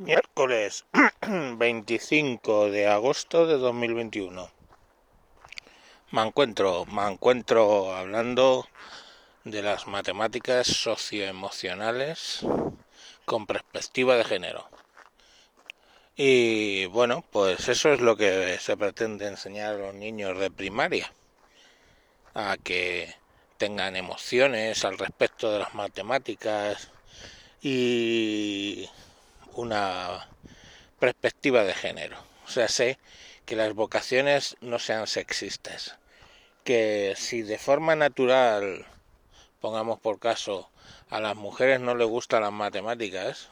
[0.00, 0.86] Miércoles
[1.58, 4.50] 25 de agosto de 2021.
[6.12, 8.66] Me encuentro, me encuentro hablando
[9.44, 12.46] de las matemáticas socioemocionales
[13.26, 14.70] con perspectiva de género.
[16.16, 21.12] Y bueno, pues eso es lo que se pretende enseñar a los niños de primaria,
[22.32, 23.16] a que
[23.58, 26.90] tengan emociones al respecto de las matemáticas
[27.60, 28.88] y
[29.54, 30.28] una
[30.98, 32.18] perspectiva de género.
[32.46, 32.98] O sea, sé
[33.46, 35.98] que las vocaciones no sean sexistas,
[36.64, 38.86] que si de forma natural,
[39.60, 40.70] pongamos por caso,
[41.08, 43.48] a las mujeres no les gustan las matemáticas,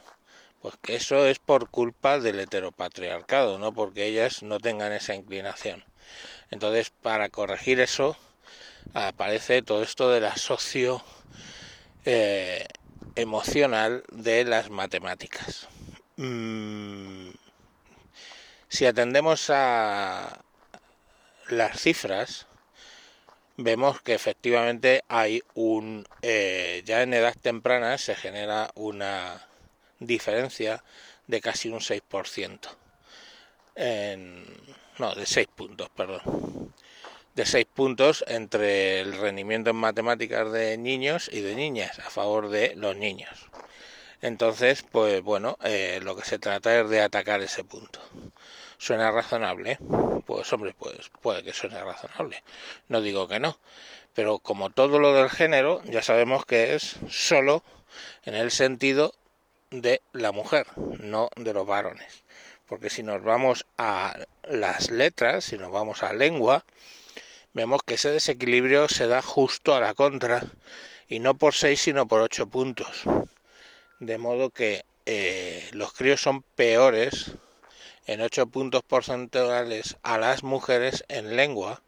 [0.61, 5.83] pues que eso es por culpa del heteropatriarcado, no porque ellas no tengan esa inclinación.
[6.51, 8.17] Entonces, para corregir eso,
[8.93, 11.03] aparece todo esto de la socio
[12.05, 12.65] eh,
[13.15, 15.67] emocional de las matemáticas.
[16.19, 17.29] Mm,
[18.67, 20.41] si atendemos a
[21.47, 22.45] las cifras,
[23.55, 29.47] vemos que efectivamente hay un eh, ya en edad temprana se genera una
[29.99, 30.83] diferencia
[31.27, 32.59] de casi un 6%.
[33.75, 34.45] En,
[34.97, 36.73] no, de 6 puntos, perdón.
[37.33, 42.49] De 6 puntos entre el rendimiento en matemáticas de niños y de niñas a favor
[42.49, 43.49] de los niños.
[44.21, 48.01] Entonces, pues bueno, eh, lo que se trata es de atacar ese punto.
[48.77, 49.77] ¿Suena razonable?
[50.25, 52.43] Pues hombre, pues puede que suene razonable.
[52.87, 53.57] No digo que no.
[54.13, 57.63] Pero como todo lo del género, ya sabemos que es solo
[58.23, 59.13] en el sentido
[59.71, 62.23] de la mujer, no de los varones.
[62.65, 66.65] Porque si nos vamos a las letras, si nos vamos a lengua,
[67.53, 70.43] vemos que ese desequilibrio se da justo a la contra
[71.07, 73.03] y no por 6 sino por 8 puntos.
[73.99, 77.31] De modo que eh, los críos son peores
[78.05, 81.81] en 8 puntos porcentuales a las mujeres en lengua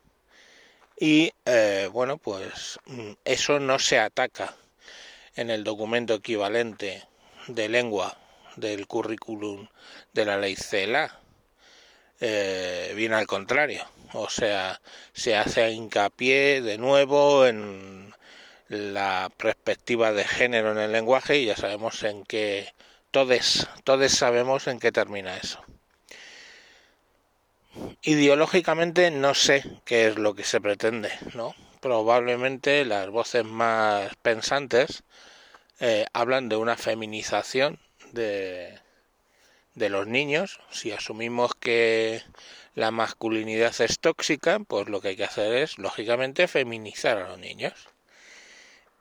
[1.00, 4.56] y eh, bueno pues mm, eso no se ataca
[5.36, 7.04] en el documento equivalente
[7.48, 8.18] de lengua
[8.56, 9.68] del currículum
[10.14, 11.20] de la ley CELA.
[12.20, 14.80] Eh, viene al contrario, o sea,
[15.14, 18.01] se hace hincapié de nuevo en
[18.72, 22.74] la perspectiva de género en el lenguaje y ya sabemos en qué,
[23.12, 25.62] todos, todos sabemos en qué termina eso.
[28.02, 31.54] Ideológicamente no sé qué es lo que se pretende, ¿no?
[31.82, 35.04] Probablemente las voces más pensantes
[35.82, 37.78] eh, hablan de una feminización
[38.14, 38.80] de,
[39.76, 40.62] de los niños.
[40.70, 42.24] Si asumimos que
[42.74, 47.38] la masculinidad es tóxica, pues lo que hay que hacer es, lógicamente, feminizar a los
[47.38, 47.91] niños.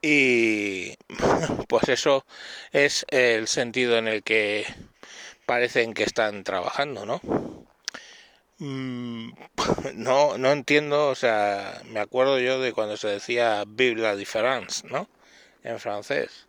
[0.03, 0.97] Y
[1.69, 2.25] pues eso
[2.73, 4.67] es el sentido en el que
[5.47, 7.21] parecen que están trabajando, ¿no?
[8.59, 9.33] Mm,
[9.95, 14.87] no, no entiendo, o sea, me acuerdo yo de cuando se decía vive la différence,
[14.89, 15.09] ¿no?
[15.65, 16.47] En francés.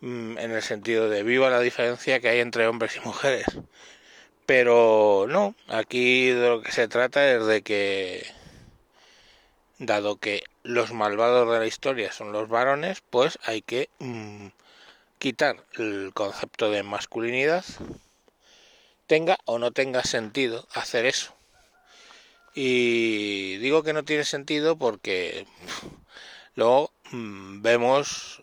[0.00, 3.46] Mm, en el sentido de viva la diferencia que hay entre hombres y mujeres.
[4.46, 8.26] Pero no, aquí de lo que se trata es de que,
[9.78, 14.48] dado que los malvados de la historia son los varones, pues hay que mm,
[15.18, 17.64] quitar el concepto de masculinidad,
[19.06, 21.34] tenga o no tenga sentido hacer eso.
[22.54, 25.46] Y digo que no tiene sentido porque
[26.54, 28.42] luego mm, vemos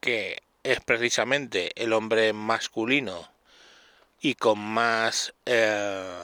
[0.00, 3.30] que es precisamente el hombre masculino
[4.20, 6.18] y con más eh,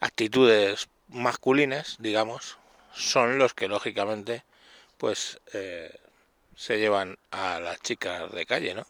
[0.00, 2.58] actitudes masculinas, digamos,
[2.92, 4.44] son los que lógicamente
[4.96, 5.94] pues eh,
[6.56, 8.86] se llevan a las chicas de calle, ¿no?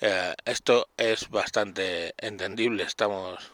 [0.00, 3.52] Eh, esto es bastante entendible, estamos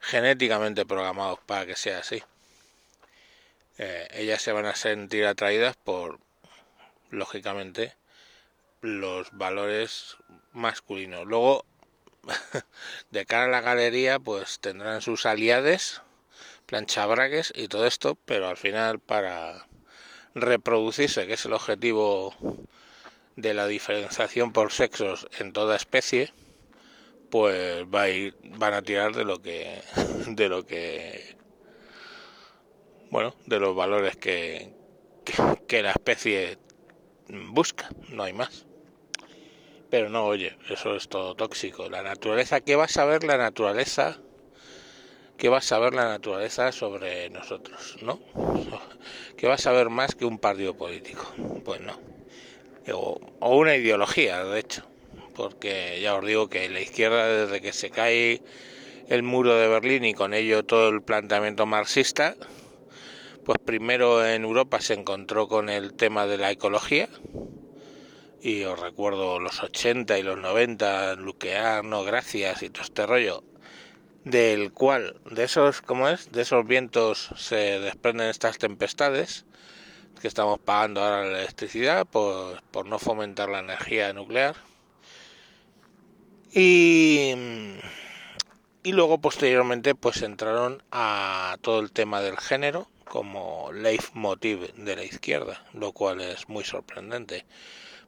[0.00, 2.22] genéticamente programados para que sea así.
[3.78, 6.18] ellas se van a sentir atraídas por
[7.10, 7.94] lógicamente,
[8.80, 10.16] los valores
[10.52, 11.26] masculinos.
[11.26, 11.64] Luego,
[13.10, 16.02] de cara a la galería, pues tendrán sus aliades,
[16.66, 19.66] planchabragues y todo esto, pero al final para
[20.34, 22.34] reproducirse, que es el objetivo
[23.36, 26.32] de la diferenciación por sexos en toda especie,
[27.30, 29.80] pues va a ir, van a tirar de lo que
[30.26, 31.36] de lo que
[33.10, 34.74] bueno, de los valores que,
[35.66, 36.58] que la especie
[37.28, 38.66] busca, no hay más.
[39.90, 41.88] Pero no, oye, eso es todo tóxico.
[41.88, 44.18] La naturaleza, ¿qué va a saber la naturaleza?
[45.36, 47.96] ¿Qué va a saber la naturaleza sobre nosotros?
[48.00, 48.20] ¿No?
[49.36, 51.30] ¿Qué va a saber más que un partido político?
[51.64, 51.98] Pues no.
[52.92, 54.82] O, una ideología, de hecho.
[55.34, 58.40] porque ya os digo que la izquierda desde que se cae
[59.08, 62.34] el muro de Berlín y con ello todo el planteamiento marxista,
[63.44, 67.08] pues primero en Europa se encontró con el tema de la ecología,
[68.40, 73.44] y os recuerdo los 80 y los 90, Luquear, no gracias y todo este rollo,
[74.26, 76.32] del cual, de esos, ¿cómo es?
[76.32, 79.44] De esos vientos se desprenden estas tempestades,
[80.20, 84.56] que estamos pagando ahora la electricidad por, por no fomentar la energía nuclear.
[86.52, 87.34] Y,
[88.82, 95.04] y luego posteriormente pues entraron a todo el tema del género como leitmotiv de la
[95.04, 97.46] izquierda, lo cual es muy sorprendente,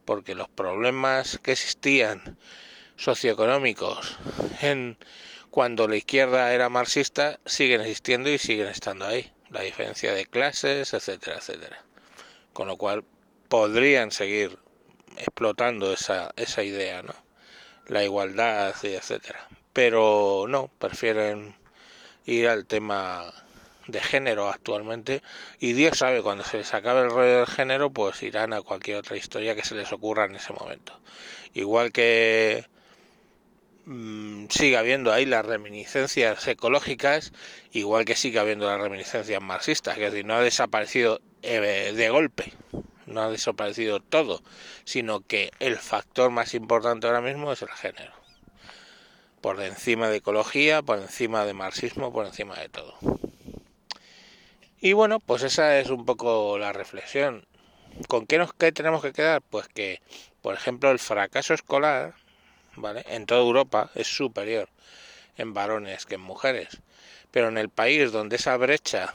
[0.04, 2.36] porque los problemas que existían
[2.96, 4.18] socioeconómicos
[4.60, 4.98] en
[5.58, 10.94] cuando la izquierda era marxista siguen existiendo y siguen estando ahí, la diferencia de clases,
[10.94, 11.84] etcétera, etcétera
[12.52, 13.02] con lo cual
[13.48, 14.56] podrían seguir
[15.16, 17.12] explotando esa, esa idea, ¿no?
[17.88, 19.48] La igualdad etcétera.
[19.72, 21.56] Pero no, prefieren
[22.24, 23.24] ir al tema
[23.88, 25.24] de género actualmente
[25.58, 28.98] y Dios sabe cuando se les acabe el rollo del género pues irán a cualquier
[28.98, 30.92] otra historia que se les ocurra en ese momento
[31.52, 32.64] igual que
[33.88, 37.32] mmm, siga habiendo ahí las reminiscencias ecológicas
[37.72, 42.52] igual que siga habiendo las reminiscencias marxistas es decir no ha desaparecido eh, de golpe,
[43.06, 44.42] no ha desaparecido todo,
[44.84, 48.12] sino que el factor más importante ahora mismo es el género.
[49.40, 52.94] Por encima de ecología, por encima de marxismo, por encima de todo.
[54.80, 57.46] Y bueno, pues esa es un poco la reflexión.
[58.08, 59.42] ¿Con qué nos qué tenemos que quedar?
[59.42, 60.00] Pues que,
[60.42, 62.14] por ejemplo, el fracaso escolar,
[62.80, 63.04] ¿vale?
[63.08, 64.68] En toda Europa es superior
[65.36, 66.78] en varones que en mujeres.
[67.30, 69.12] Pero en el país donde esa brecha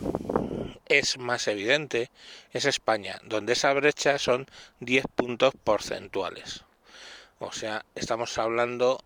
[0.87, 2.09] es más evidente
[2.51, 4.47] es España, donde esa brecha son
[4.79, 6.63] 10 puntos porcentuales.
[7.39, 9.03] O sea, estamos hablando,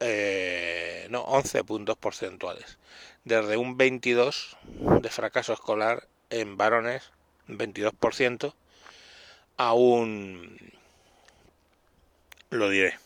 [0.00, 2.78] eh, no, 11 puntos porcentuales.
[3.24, 4.56] Desde un 22
[5.02, 7.10] de fracaso escolar en varones,
[7.48, 8.54] 22%,
[9.58, 10.58] a un,
[12.50, 12.98] lo diré,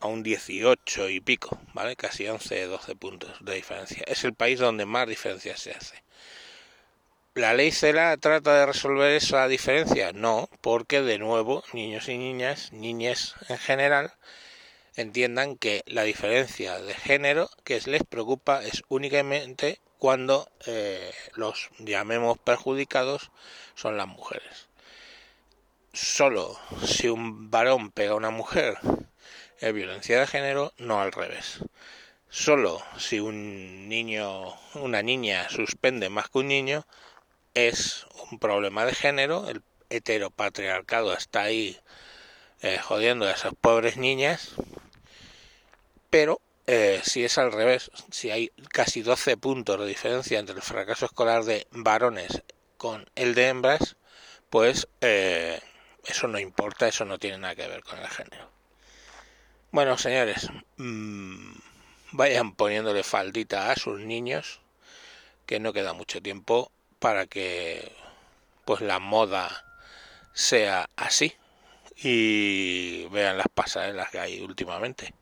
[0.00, 1.96] a un 18 y pico, ¿vale?
[1.96, 4.02] Casi 11, 12 puntos de diferencia.
[4.06, 6.02] Es el país donde más diferencia se hace.
[7.34, 10.12] ¿La ley CELA trata de resolver esa diferencia?
[10.12, 14.14] No, porque de nuevo niños y niñas, niñas en general,
[14.94, 22.38] entiendan que la diferencia de género que les preocupa es únicamente cuando eh, los llamemos
[22.38, 23.30] perjudicados
[23.74, 24.68] son las mujeres.
[25.92, 28.78] Solo si un varón pega a una mujer
[29.60, 31.60] es violencia de género, no al revés.
[32.28, 36.86] Solo si un niño, una niña suspende más que un niño,
[37.54, 41.78] es un problema de género, el heteropatriarcado está ahí
[42.60, 44.54] eh, jodiendo a esas pobres niñas,
[46.10, 50.62] pero eh, si es al revés, si hay casi 12 puntos de diferencia entre el
[50.62, 52.42] fracaso escolar de varones
[52.76, 53.96] con el de hembras,
[54.50, 55.60] pues eh,
[56.04, 58.55] eso no importa, eso no tiene nada que ver con el género.
[59.76, 61.52] Bueno, señores, mmm,
[62.12, 64.62] vayan poniéndole faldita a sus niños,
[65.44, 67.92] que no queda mucho tiempo para que
[68.64, 69.66] pues la moda
[70.32, 71.34] sea así
[71.94, 75.12] y vean las pasarelas que hay últimamente.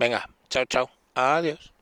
[0.00, 0.90] Venga, chao, chao.
[1.14, 1.75] Adiós.